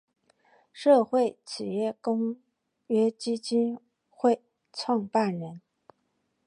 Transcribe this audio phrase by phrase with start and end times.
[0.73, 2.39] 社会企业公
[2.87, 3.77] 约基金
[4.09, 4.41] 会
[4.73, 5.61] 创办人。